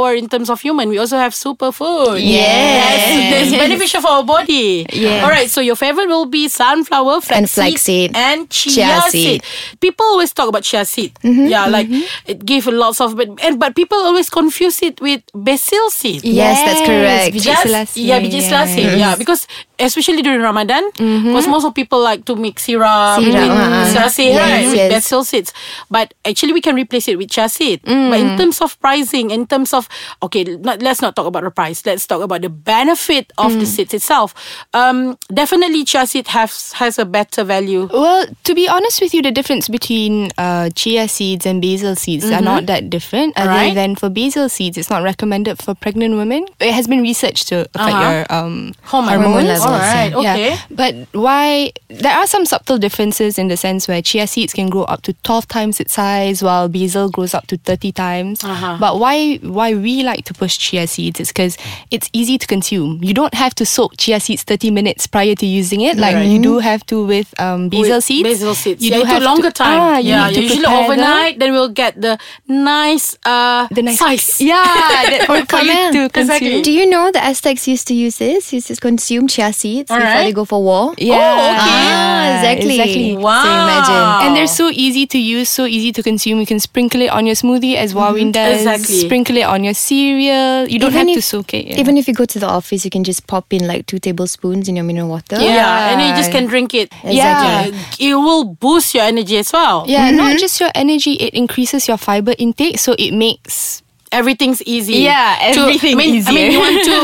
superpower 0.06 0.19
in 0.19 0.29
terms 0.29 0.50
of 0.50 0.61
human. 0.61 0.88
We 0.88 0.99
also 0.99 1.17
have 1.19 1.32
superfood. 1.32 2.20
Yes. 2.22 3.51
That's 3.51 3.56
beneficial 3.56 4.01
for 4.01 4.08
our 4.08 4.25
body. 4.25 4.86
Yes. 4.93 5.25
All 5.25 5.31
right. 5.31 5.51
So 5.51 5.60
your 5.60 5.77
favorite 5.77 6.08
will 6.08 6.27
be 6.27 6.48
sunflower, 6.48 7.20
flaxseed, 7.20 7.36
And 7.36 7.51
flaxseed. 7.51 8.17
and 8.17 8.51
chia, 8.51 8.72
Chia 8.75 9.01
seed. 9.10 9.43
seed. 9.43 9.81
People 9.81 10.06
always 10.06 10.32
talk 10.32 10.48
about 10.48 10.63
chia 10.63 10.84
seed. 10.84 11.15
Mm-hmm, 11.22 11.46
Yeah, 11.46 11.67
like 11.67 11.89
mm-hmm. 11.89 12.31
it 12.31 12.44
give 12.44 12.67
lots 12.67 13.01
of, 13.01 13.17
but 13.17 13.29
and 13.43 13.58
but 13.58 13.75
people 13.75 13.98
always 13.98 14.31
confuse 14.31 14.82
it 14.82 15.01
with 15.01 15.22
basil 15.34 15.91
seed. 15.91 16.25
Yes, 16.25 16.63
that's 16.65 16.86
correct. 16.86 17.34
Just- 17.36 17.96
yeah, 17.96 18.20
biji 18.20 18.41
selasih. 18.43 18.98
Yeah, 18.98 19.15
because 19.17 19.46
especially 19.79 20.22
during 20.22 20.41
Ramadan, 20.41 20.82
mm-hmm. 20.96 21.29
because 21.32 21.46
most 21.48 21.65
of 21.65 21.75
people 21.75 22.01
like 22.01 22.25
to 22.25 22.36
mix 22.36 22.65
syrup, 22.65 23.20
Syrup, 23.20 23.34
with 23.34 23.51
uh-uh. 23.51 23.86
selasih, 23.93 24.27
Yes, 24.32 24.41
right, 24.41 24.67
with 24.67 24.77
yes. 24.77 24.91
basil 24.93 25.25
seeds. 25.25 25.53
But 25.91 26.15
actually, 26.25 26.53
we 26.53 26.60
can 26.60 26.75
replace 26.77 27.08
it 27.08 27.19
with 27.19 27.31
chia 27.31 27.48
seed. 27.48 27.82
But 27.84 28.19
in 28.20 28.34
mm. 28.34 28.39
terms 28.39 28.60
of 28.60 28.79
pricing, 28.81 29.31
in 29.31 29.46
terms 29.46 29.72
of 29.72 29.89
okay, 30.22 30.44
not, 30.44 30.82
let's 30.82 31.00
not 31.03 31.17
talk 31.17 31.26
about 31.26 31.43
the 31.44 31.50
price. 31.50 31.84
Let's 31.86 32.06
talk 32.06 32.22
about 32.22 32.43
the 32.43 32.48
benefit 32.48 33.32
of 33.38 33.53
the 33.58 33.67
seeds 33.67 33.94
itself. 33.94 34.34
Um, 34.74 35.19
definitely, 35.32 35.84
chia 35.84 36.06
seed 36.06 36.29
has 36.29 36.72
has 36.72 36.98
a 36.98 37.05
better 37.05 37.44
value. 37.44 37.88
Well, 37.93 38.26
to 38.44 38.55
be 38.55 38.69
honest 38.69 39.00
with 39.00 39.15
you, 39.15 39.22
the 39.22 39.31
difference 39.32 39.69
between 39.69 40.31
uh, 40.38 40.70
chia 40.70 41.08
seeds 41.08 41.46
and 41.46 41.60
basil 41.62 41.94
seeds 41.96 42.24
are 42.31 42.41
not 42.43 42.67
that 42.67 42.91
different. 42.91 43.36
Other 43.36 43.50
Right. 43.50 43.74
than 43.74 43.94
for 43.96 44.08
basil 44.10 44.48
seeds, 44.48 44.76
it's 44.76 44.91
not 44.91 45.03
recommended 45.03 45.58
for 45.62 45.74
pregnant 45.74 46.17
women. 46.17 46.46
It 46.60 46.72
has 46.74 46.86
been 46.86 47.00
researched 47.03 47.48
to 47.48 47.60
affect 47.74 47.76
Uh-huh. 47.94 48.10
your 48.10 48.26
um, 48.31 48.74
Hormone 48.82 49.20
Hormone 49.22 49.44
levels. 49.46 49.65
All 49.67 49.79
right. 49.79 50.10
Yeah. 50.10 50.34
Okay. 50.34 50.56
But 50.70 50.94
why? 51.12 51.72
There 51.88 52.12
are 52.12 52.26
some 52.26 52.44
subtle 52.44 52.79
differences 52.79 53.38
in 53.38 53.48
the 53.48 53.56
sense 53.56 53.86
where 53.88 54.03
chia 54.03 54.26
seeds 54.26 54.53
can 54.53 54.69
grow 54.69 54.82
up 54.84 55.03
to 55.03 55.12
12 55.22 55.46
times 55.48 55.81
its 55.81 55.94
size 55.94 56.43
while 56.43 56.69
basil 56.69 57.08
grows 57.08 57.34
up 57.34 57.46
to 57.48 57.56
30 57.56 57.93
times. 57.93 58.43
Uh-huh. 58.44 58.76
But 58.81 58.98
why 58.98 59.36
why 59.43 59.74
we 59.81 60.03
like 60.03 60.25
to 60.27 60.35
push 60.35 60.56
chia 60.59 60.87
seeds 60.87 61.21
is 61.21 61.29
because 61.29 61.56
it's 61.91 62.09
easy 62.13 62.39
to 62.39 62.47
consume. 62.47 63.03
You 63.03 63.15
don't 63.15 63.35
have 63.35 63.55
to 63.56 63.67
soak 63.67 63.97
chia 63.97 64.21
seeds 64.21 64.43
30 64.45 64.71
minutes 64.71 65.06
prior 65.06 65.35
to 65.35 65.47
using 65.47 65.81
it, 65.83 65.97
like 65.97 66.17
you 66.27 66.41
do 66.43 66.59
have 66.59 66.85
to 66.87 67.05
with 67.06 67.33
um, 67.41 67.69
basil 67.69 67.97
With 67.97 68.05
seeds. 68.05 68.29
Basil 68.29 68.55
seeds. 68.55 68.83
You 68.85 68.91
yeah, 68.91 68.99
do 68.99 69.05
have 69.05 69.19
took 69.23 69.27
longer 69.29 69.51
to, 69.51 69.55
time. 69.63 69.81
Ah, 69.81 69.99
you 69.99 70.09
yeah, 70.11 70.29
need 70.29 70.35
to 70.35 70.43
usually 70.43 70.61
prepare 70.61 70.77
them. 70.83 70.91
overnight. 70.91 71.39
Then 71.39 71.53
we'll 71.53 71.69
get 71.69 72.01
the 72.01 72.19
nice, 72.49 73.17
uh, 73.25 73.67
The 73.71 73.83
nice 73.83 73.99
size. 73.99 74.41
Yeah, 74.47 74.63
that 74.65 75.25
for, 75.27 75.45
for 75.47 75.63
you 75.65 75.73
Kamal. 75.73 75.93
to 75.93 76.05
Exactly. 76.06 76.39
consume. 76.51 76.63
Do 76.63 76.73
you 76.73 76.87
know 76.89 77.11
the 77.11 77.23
Aztecs 77.23 77.67
used 77.69 77.87
to 77.89 77.95
use 77.95 78.19
this? 78.19 78.53
Used 78.53 78.69
to 78.69 78.77
consume 78.77 79.29
chia 79.29 79.53
seeds 79.53 79.89
before 79.89 80.03
Alright. 80.03 80.27
they 80.27 80.33
go 80.33 80.45
for 80.45 80.63
war? 80.63 80.95
Yeah. 80.99 81.15
Oh, 81.17 81.55
okay. 81.56 81.77
Ah, 81.91 82.37
exactly. 82.39 82.81
Exactly. 82.81 83.17
Wow. 83.17 83.43
So 83.43 83.49
imagine. 83.51 84.27
And 84.27 84.37
they're 84.37 84.47
so 84.47 84.69
easy 84.71 85.06
to 85.06 85.19
use, 85.19 85.49
so 85.49 85.67
easy 85.67 85.93
to 85.93 86.03
consume. 86.03 86.41
You 86.41 86.47
can 86.47 86.61
sprinkle 86.61 87.01
it 87.03 87.11
on 87.11 87.27
your 87.27 87.35
smoothie 87.35 87.75
as 87.77 87.95
Wawin 87.95 88.33
does. 88.33 88.59
Exactly. 88.63 88.97
Sprinkle 89.06 89.37
it 89.37 89.45
on 89.47 89.65
your 89.67 89.75
cereal. 89.75 90.67
You 90.67 90.79
don't 90.79 90.94
Even 90.94 91.08
have 91.08 91.17
to 91.17 91.23
soak 91.23 91.53
it. 91.53 91.67
yeah. 91.67 91.77
Even 91.82 91.96
if 91.99 92.08
you 92.08 92.15
go 92.15 92.25
to 92.25 92.39
the 92.39 92.46
office, 92.49 92.85
you 92.85 92.91
can 92.91 93.05
just 93.05 93.27
pop 93.27 93.53
in 93.53 93.67
like 93.67 93.87
two 93.87 93.99
tablespoons 93.99 94.69
in 94.69 94.77
your 94.77 94.85
mineral 94.85 95.08
water. 95.08 95.37
Yeah. 95.39 95.91
and 95.93 96.01
you 96.01 96.17
just 96.17 96.32
can 96.32 96.46
drink 96.46 96.73
it. 96.73 96.93
Yeah. 97.05 97.69
It 98.01 98.15
will 98.15 98.44
boost 98.44 98.94
your 98.94 99.05
energy 99.05 99.37
as 99.39 99.53
well. 99.53 99.85
Yeah, 99.87 100.11
not 100.11 100.31
mm-hmm. 100.31 100.39
just 100.39 100.61
your 100.61 100.70
energy, 100.75 101.15
it 101.15 101.35
increases 101.35 101.87
your 101.89 101.99
fiber 101.99 102.35
intake, 102.39 102.79
so 102.79 102.94
it 102.99 103.13
makes 103.13 103.82
Everything's 104.13 104.63
easy. 104.63 104.99
Yeah, 105.03 105.51
To- 105.53 105.61
everything 105.61 105.94
I 105.94 105.99
mean, 105.99 106.25
I 106.27 106.32
mean, 106.32 106.46
easier. 106.46 106.51
you 106.51 106.58
want 106.61 106.85
to, 106.85 106.96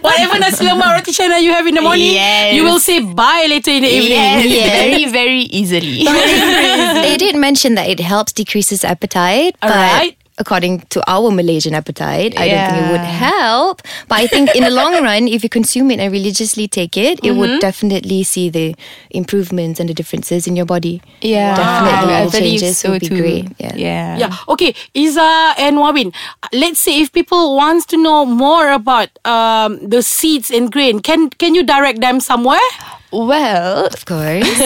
whatever 0.06 0.38
nasi 0.38 0.64
lemak 0.64 0.94
roti 0.94 1.12
canai 1.12 1.42
you 1.42 1.52
have 1.52 1.66
in 1.66 1.74
the 1.74 1.82
morning, 1.82 2.14
Yes. 2.14 2.54
you 2.54 2.62
will 2.62 2.78
say 2.78 3.00
bye 3.02 3.46
later 3.50 3.72
in 3.72 3.82
the 3.82 3.90
evening. 3.90 4.62
very, 4.70 5.04
very 5.10 5.40
easily. 5.50 6.04
They 6.04 7.16
did 7.18 7.34
mention 7.36 7.74
that 7.74 7.88
it 7.88 7.98
helps 7.98 8.32
decreases 8.32 8.84
appetite, 8.84 9.56
but 9.60 9.70
Alright. 9.70 10.16
According 10.38 10.80
to 10.94 11.02
our 11.10 11.30
Malaysian 11.30 11.74
appetite, 11.74 12.38
I 12.38 12.48
don't 12.48 12.66
think 12.70 12.86
it 12.86 12.90
would 12.92 13.00
help. 13.00 13.82
But 14.08 14.20
I 14.22 14.26
think 14.26 14.54
in 14.54 14.62
the 14.62 14.70
long 14.70 14.94
run, 15.02 15.26
if 15.28 15.42
you 15.42 15.48
consume 15.50 15.90
it 15.90 15.98
and 15.98 16.12
religiously 16.12 16.68
take 16.68 16.96
it, 16.96 17.18
it 17.18 17.28
Mm-hmm. 17.28 17.38
would 17.40 17.60
definitely 17.60 18.22
see 18.22 18.48
the 18.48 18.74
improvements 19.10 19.80
and 19.80 19.88
the 19.88 19.94
differences 19.94 20.46
in 20.46 20.54
your 20.56 20.64
body. 20.66 21.02
yeah, 21.20 21.56
Definitely 21.56 22.14
I 22.14 22.24
the 22.26 22.30
believe 22.30 22.60
changes 22.60 22.78
so 22.78 22.90
would 22.90 23.00
be 23.00 23.08
too. 23.08 23.18
great. 23.20 23.44
Yeah. 23.58 23.74
yeah. 23.76 24.18
Yeah. 24.18 24.36
Okay, 24.48 24.74
Iza 24.94 25.54
and 25.58 25.76
Wawin. 25.78 26.12
Let's 26.52 26.78
say 26.80 27.00
if 27.00 27.12
people 27.12 27.56
wants 27.56 27.86
to 27.86 27.96
know 27.96 28.24
more 28.24 28.70
about 28.72 29.08
um, 29.26 29.78
the 29.82 30.02
seeds 30.02 30.50
and 30.50 30.70
grain, 30.70 31.00
can 31.00 31.30
can 31.30 31.54
you 31.54 31.62
direct 31.64 32.00
them 32.00 32.20
somewhere? 32.20 32.62
Well, 33.10 33.86
Of 33.86 34.04
course. 34.04 34.44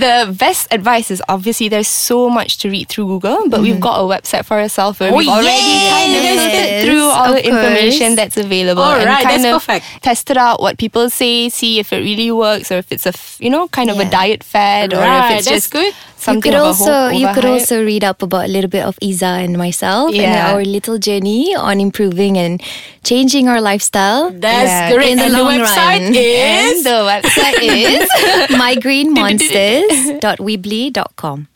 the 0.00 0.34
best 0.38 0.68
advice 0.70 1.10
is 1.10 1.22
obviously 1.28 1.68
there's 1.68 1.88
so 1.88 2.30
much 2.30 2.58
to 2.58 2.70
read 2.70 2.88
through 2.88 3.06
Google, 3.06 3.48
but 3.50 3.60
we've 3.60 3.74
mm-hmm. 3.74 3.80
got 3.82 4.00
a 4.00 4.04
website 4.04 4.44
for 4.46 4.58
ourselves 4.58 4.98
where 5.00 5.12
Oh, 5.12 5.16
we've 5.16 5.28
already 5.28 5.46
yes. 5.48 5.92
kind 5.92 6.16
of 6.16 6.22
Yes, 6.24 6.84
through 6.84 7.02
all 7.04 7.32
the 7.32 7.46
information 7.46 8.14
that's 8.16 8.36
available 8.38 8.82
All 8.82 8.94
and 8.96 9.04
right, 9.04 9.22
kind 9.22 9.44
of 9.44 9.52
perfect. 9.66 10.02
tested 10.02 10.38
out 10.38 10.60
what 10.60 10.78
people 10.78 11.10
say, 11.10 11.48
see 11.50 11.78
if 11.78 11.92
it 11.92 11.98
really 11.98 12.30
works 12.32 12.72
or 12.72 12.78
if 12.78 12.90
it's 12.90 13.04
a 13.06 13.12
you 13.42 13.50
know 13.50 13.68
kind 13.68 13.90
of 13.90 13.98
a 13.98 14.08
diet 14.08 14.42
fad 14.42 14.94
or 14.94 14.98
Right, 14.98 15.32
if 15.32 15.38
it's 15.40 15.48
just 15.48 15.70
good. 15.70 15.92
You 16.34 16.40
could 16.40 16.54
of 16.54 16.62
also 16.66 16.84
whole 17.08 17.12
you 17.12 17.26
could 17.34 17.44
overhype. 17.44 17.60
also 17.60 17.84
read 17.84 18.04
up 18.04 18.22
about 18.22 18.44
a 18.46 18.48
little 18.48 18.70
bit 18.70 18.84
of 18.84 18.98
Iza 19.02 19.26
and 19.44 19.56
myself 19.56 20.14
and 20.14 20.36
our 20.56 20.64
little 20.64 20.98
journey 20.98 21.54
on 21.54 21.80
improving 21.80 22.36
and 22.38 22.62
changing 23.04 23.48
our 23.48 23.60
lifestyle. 23.60 24.30
That's 24.30 24.68
Yeah. 24.70 24.92
great. 24.92 25.10
In 25.12 25.18
the 25.18 25.24
and 25.24 25.32
long 25.32 25.58
the 25.58 25.64
website 25.64 26.02
run. 26.04 26.14
is 26.14 26.76
and 26.76 26.86
the 26.86 26.98
website 27.06 27.58
is 27.62 28.08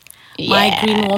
mygreenmonsters.weebly.com. 0.39 1.11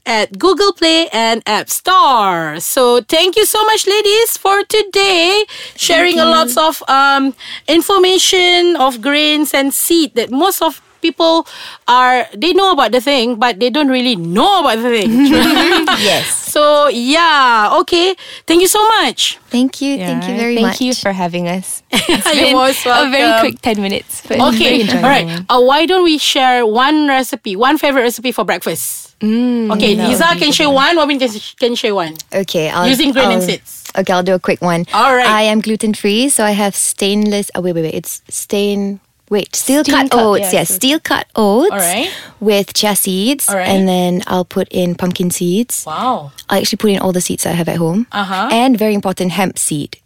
at 0.07 0.39
Google 0.39 0.73
Play 0.73 1.09
and 1.13 1.43
App 1.47 1.69
Store. 1.69 2.59
So 2.61 3.01
thank 3.03 3.37
you 3.37 3.45
so 3.45 3.65
much, 3.65 3.87
ladies, 3.87 4.37
for 4.37 4.63
today 4.65 5.45
sharing 5.77 6.19
a 6.19 6.25
lots 6.25 6.57
of 6.57 6.83
um, 6.89 7.35
information 7.69 8.77
of 8.77 9.01
grains 9.01 9.53
and 9.55 9.73
seed 9.73 10.15
that 10.15 10.31
most 10.31 10.63
of 10.63 10.81
people 11.03 11.47
are 11.89 12.27
they 12.37 12.53
know 12.53 12.73
about 12.73 12.93
the 12.93 13.01
thing 13.01 13.37
but 13.37 13.59
they 13.61 13.71
don't 13.71 13.89
really 13.89 14.17
know 14.17 14.61
about 14.61 14.77
the 14.83 14.89
thing 14.89 15.11
Yes. 16.01 16.27
so 16.53 16.89
yeah 16.89 17.71
okay 17.81 18.15
thank 18.47 18.61
you 18.61 18.69
so 18.69 18.83
much 19.01 19.39
Thank 19.51 19.83
you. 19.83 19.99
Thank 19.99 20.31
you 20.31 20.35
Yeah, 20.35 20.39
very 20.39 20.55
thank 20.55 20.67
much. 20.79 20.81
you 20.81 20.95
for 20.95 21.11
having 21.11 21.49
us. 21.51 21.83
You're 21.91 22.55
most 22.55 22.87
a 22.87 23.11
very 23.11 23.35
quick 23.41 23.59
10 23.61 23.83
minutes. 23.83 24.23
but 24.29 24.39
Okay, 24.55 24.87
all 24.95 25.03
right. 25.03 25.27
Uh, 25.51 25.59
why 25.61 25.87
don't 25.91 26.05
we 26.05 26.19
share 26.19 26.63
one 26.65 27.09
recipe, 27.09 27.57
one 27.59 27.75
favorite 27.77 28.03
recipe 28.07 28.31
for 28.31 28.45
breakfast? 28.47 29.17
okay, 29.21 29.99
Lisa 29.99 30.39
can 30.39 30.53
share 30.55 30.71
one. 30.71 30.95
Robin 30.97 31.19
can, 31.19 31.31
can 31.59 31.75
share 31.75 31.97
one. 31.97 32.15
Okay, 32.33 32.71
I'll, 32.71 32.87
Using 32.87 33.11
grain 33.11 33.25
and 33.35 33.43
I'll- 33.43 33.49
seeds. 33.51 33.91
Okay, 33.99 34.13
I'll 34.13 34.23
do 34.23 34.35
a 34.35 34.39
quick 34.39 34.63
one. 34.63 34.87
All 34.95 35.17
right. 35.17 35.27
I 35.27 35.43
am 35.51 35.59
gluten 35.61 35.95
free, 35.95 36.29
so 36.29 36.45
I 36.47 36.53
have 36.55 36.77
stainless. 36.79 37.51
Oh 37.57 37.61
wait, 37.61 37.75
wait, 37.75 37.83
wait. 37.91 37.95
It's 37.99 38.23
stain. 38.31 39.01
Wait, 39.31 39.55
steel 39.55 39.85
Steel 39.85 39.95
cut 39.97 40.11
cut, 40.11 40.21
oats. 40.21 40.41
yeah, 40.53 40.61
yes, 40.61 40.75
steel 40.75 40.99
cut 41.01 41.27
oats. 41.37 41.71
All 41.71 41.79
right. 41.79 42.11
With 42.41 42.75
chia 42.75 42.97
seeds, 42.97 43.49
All 43.49 43.55
right. 43.57 43.69
and 43.69 43.87
then 43.89 44.23
I'll 44.27 44.45
put 44.45 44.67
in 44.73 44.97
pumpkin 44.97 45.31
seeds. 45.31 45.85
Wow. 45.87 46.33
I 46.49 46.59
actually 46.59 46.79
put 46.79 46.91
in 46.91 46.99
all 46.99 47.13
the 47.13 47.21
seeds 47.21 47.47
I 47.47 47.53
have 47.53 47.69
at 47.69 47.77
home. 47.77 48.07
Uh-huh. 48.11 48.49
And 48.51 48.77
very 48.77 48.93
important, 48.95 49.31
hemp 49.33 49.57
seed. 49.59 49.99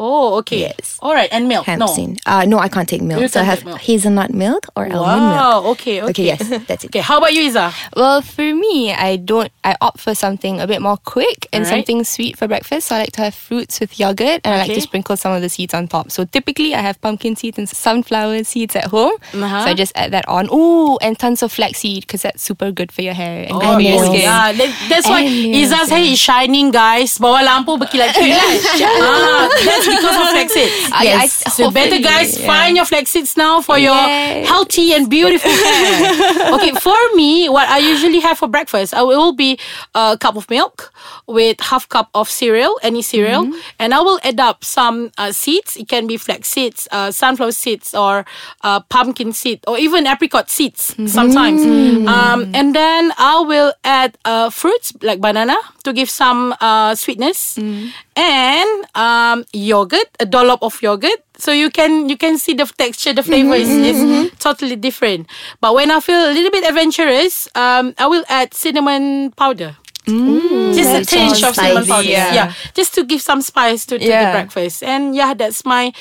Oh, 0.00 0.40
okay. 0.40 0.60
Yes. 0.72 0.96
All 1.04 1.12
right, 1.12 1.28
and 1.30 1.44
milk. 1.44 1.66
Hemp 1.68 1.80
no. 1.80 1.86
seed. 1.92 2.20
Uh, 2.24 2.48
no, 2.48 2.56
I 2.58 2.68
can't 2.72 2.88
take 2.88 3.02
milk. 3.04 3.20
You 3.20 3.28
so 3.28 3.40
I 3.40 3.44
have 3.44 3.64
milk. 3.68 3.80
hazelnut 3.84 4.32
milk 4.32 4.64
or 4.74 4.88
almond 4.88 5.28
milk. 5.28 5.36
Wow. 5.36 5.64
Okay. 5.76 6.00
Okay. 6.00 6.10
Okay, 6.10 6.24
yes, 6.32 6.40
that's 6.66 6.84
it. 6.84 6.88
Okay. 6.90 7.04
How 7.04 7.18
about 7.20 7.34
you, 7.36 7.42
Iza? 7.52 7.68
Well, 7.94 8.22
for 8.24 8.48
me, 8.54 8.92
I 8.96 9.16
don't. 9.20 9.52
I 9.62 9.76
opt 9.84 10.00
for 10.00 10.14
something 10.16 10.56
a 10.58 10.66
bit 10.66 10.80
more 10.80 10.96
quick 10.96 11.46
and 11.52 11.62
Alright. 11.64 11.84
something 11.84 12.02
sweet 12.08 12.34
for 12.40 12.48
breakfast. 12.48 12.88
So 12.88 12.96
I 12.96 13.04
like 13.06 13.12
to 13.20 13.22
have 13.28 13.34
fruits 13.36 13.78
with 13.78 14.00
yogurt, 14.00 14.40
and 14.42 14.54
I 14.56 14.64
like 14.64 14.72
to 14.72 14.80
sprinkle 14.80 15.16
some 15.20 15.36
of 15.36 15.42
the 15.44 15.48
seeds 15.52 15.74
on 15.76 15.86
top. 15.86 16.10
So 16.10 16.24
typically, 16.24 16.72
I 16.74 16.80
have 16.80 16.96
pumpkin 17.04 17.36
seeds 17.36 17.58
and 17.60 17.68
sunflower 17.68 18.42
seeds 18.48 18.74
at 18.74 18.86
home. 18.88 19.14
Uh-huh. 19.36 19.64
So 19.64 19.70
I 19.70 19.74
just 19.76 19.92
add 19.94 20.10
that 20.16 20.26
on. 20.26 20.48
Ooh, 20.50 20.96
and 21.04 21.18
tons 21.18 21.42
of 21.44 21.52
flaxseed 21.52 22.08
because 22.08 22.22
that's 22.24 22.40
super 22.42 22.72
good 22.72 22.90
for 22.90 23.02
your 23.04 23.14
hair 23.14 23.44
and 23.44 23.52
Oh, 23.52 23.76
your 23.78 24.00
nails. 24.00 24.06
skin. 24.08 24.20
yeah. 24.24 24.52
That, 24.56 24.70
that's 24.88 25.06
why 25.06 25.20
And 25.20 25.52
nails, 25.52 25.70
Iza's 25.72 25.90
hair 25.90 26.02
is 26.02 26.18
shining, 26.18 26.70
guys. 26.72 27.18
Bawah 27.18 27.44
lampu 27.44 27.76
berkilat-kilat. 27.78 28.56
ah, 29.04 29.46
that's 29.68 29.89
because 29.90 30.16
of 30.16 30.26
flax 30.34 30.52
seeds. 30.52 30.90
I- 30.92 31.04
Yes. 31.04 31.42
I- 31.46 31.50
So 31.50 31.70
better 31.70 31.98
guys 31.98 32.38
yeah. 32.38 32.46
find 32.46 32.76
your 32.76 32.86
flax 32.86 33.10
seeds 33.10 33.36
now 33.36 33.60
for 33.60 33.76
your 33.78 33.94
Yes. 33.94 34.48
healthy 34.48 34.92
and 34.94 35.08
beautiful 35.10 35.50
hair. 35.64 36.54
okay, 36.54 36.72
for 36.80 36.96
me, 37.14 37.48
what 37.48 37.68
I 37.68 37.78
usually 37.78 38.20
have 38.20 38.38
for 38.38 38.48
breakfast, 38.48 38.94
I 38.94 39.02
will 39.02 39.32
be 39.32 39.58
a 39.94 40.16
cup 40.18 40.36
of 40.36 40.48
milk 40.50 40.92
with 41.26 41.60
half 41.60 41.88
cup 41.88 42.08
of 42.14 42.28
cereal, 42.30 42.78
any 42.82 43.02
cereal, 43.02 43.44
Mm-hmm. 43.44 43.58
and 43.80 43.94
I 43.94 44.00
will 44.00 44.18
add 44.24 44.40
up 44.40 44.64
some 44.64 45.10
uh, 45.18 45.32
seeds. 45.32 45.76
It 45.76 45.88
can 45.88 46.06
be 46.06 46.16
flax 46.16 46.48
seeds, 46.48 46.88
uh, 46.92 47.10
sunflower 47.10 47.52
seeds, 47.52 47.94
or 47.94 48.24
uh, 48.62 48.80
pumpkin 48.88 49.32
seed, 49.32 49.60
or 49.66 49.78
even 49.78 50.06
apricot 50.06 50.50
seeds 50.50 50.94
Mm-hmm. 50.94 51.06
sometimes. 51.08 51.60
Um, 52.06 52.50
and 52.54 52.74
then 52.74 53.12
I 53.18 53.40
will 53.40 53.72
add 53.84 54.16
uh, 54.24 54.50
fruits 54.50 54.92
like 55.02 55.20
banana 55.20 55.56
to 55.84 55.92
give 55.92 56.10
some 56.10 56.54
uh, 56.60 56.94
sweetness, 56.94 57.56
Mm-hmm. 57.58 57.88
And 58.20 58.84
um, 58.94 59.44
yogurt, 59.52 60.08
a 60.20 60.26
dollop 60.26 60.62
of 60.62 60.76
yogurt. 60.82 61.24
So 61.38 61.52
you 61.52 61.70
can 61.70 62.08
you 62.12 62.18
can 62.20 62.36
see 62.36 62.52
the 62.52 62.66
texture, 62.66 63.14
the 63.16 63.22
flavor 63.22 63.54
is, 63.56 63.70
is 63.70 64.30
totally 64.38 64.76
different. 64.76 65.26
But 65.60 65.74
when 65.74 65.90
I 65.90 66.00
feel 66.00 66.20
a 66.28 66.32
little 66.36 66.50
bit 66.52 66.68
adventurous, 66.68 67.48
um, 67.56 67.94
I 67.96 68.06
will 68.06 68.24
add 68.28 68.52
cinnamon 68.52 69.32
powder. 69.32 69.79
Just 70.06 70.90
a 70.90 70.92
That 71.00 71.08
tinge 71.08 71.38
sounds 71.38 71.42
of 71.44 71.54
cinnamon 71.54 71.84
spicy, 71.84 71.90
powder. 71.90 72.08
yeah. 72.08 72.34
Yeah. 72.34 72.52
Just 72.74 72.94
to 72.94 73.04
give 73.04 73.20
some 73.20 73.42
spice 73.42 73.84
to, 73.86 73.98
to 73.98 74.04
the 74.04 74.28
breakfast. 74.32 74.82
And 74.82 75.14
yeah, 75.14 75.34
that's 75.34 75.64
my 75.64 75.92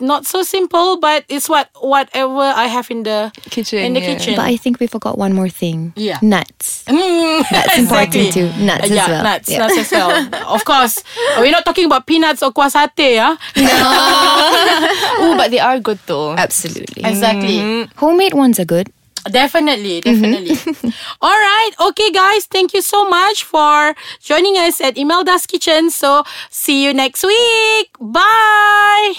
not 0.00 0.26
so 0.26 0.42
simple, 0.42 0.98
but 1.00 1.24
it's 1.28 1.48
what 1.48 1.70
whatever 1.80 2.40
I 2.42 2.66
have 2.66 2.90
in 2.90 3.02
the 3.04 3.32
Kitchen, 3.50 3.78
In 3.80 3.92
the 3.94 4.00
yeah. 4.00 4.14
kitchen. 4.14 4.36
But 4.36 4.44
I 4.44 4.56
think 4.56 4.78
we 4.78 4.86
forgot 4.86 5.16
one 5.18 5.32
more 5.32 5.48
thing. 5.48 5.92
Yeah. 5.96 6.18
Nuts. 6.22 6.84
Mm, 7.00 7.44
That's 7.50 7.78
important 7.78 8.32
too. 8.32 8.52
Nuts 8.60 8.84
as 8.84 8.90
yeah, 8.90 9.08
well. 9.08 9.22
nuts, 9.24 9.48
Yeah. 9.50 9.58
nuts 9.58 9.78
as 9.78 9.90
well. 9.90 10.10
of 10.54 10.64
course, 10.64 11.02
we're 11.38 11.50
not 11.50 11.64
talking 11.64 11.86
about 11.86 12.06
peanuts 12.06 12.42
or 12.42 12.52
kuah 12.52 12.68
satay, 12.70 13.16
No. 13.16 13.36
Ooh, 15.24 15.36
but 15.36 15.50
they 15.50 15.58
are 15.58 15.78
good 15.80 15.98
though. 16.06 16.34
Absolutely. 16.36 17.02
Exactly. 17.04 17.88
Homemade 17.96 18.34
ones 18.34 18.60
are 18.60 18.64
good. 18.68 18.92
Definitely, 19.30 20.00
mm-hmm. 20.02 20.22
definitely. 20.22 20.92
All 21.20 21.30
right. 21.30 21.70
Okay, 21.88 22.10
guys. 22.10 22.46
Thank 22.46 22.72
you 22.74 22.82
so 22.82 23.08
much 23.08 23.44
for 23.44 23.94
joining 24.20 24.56
us 24.56 24.80
at 24.80 24.96
Imelda's 24.96 25.46
Kitchen. 25.46 25.90
So, 25.90 26.24
see 26.50 26.84
you 26.84 26.94
next 26.94 27.24
week. 27.24 27.90
Bye. 28.00 29.14